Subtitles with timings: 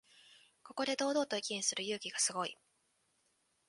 [0.63, 2.57] ここで堂々と意見する勇気がすごい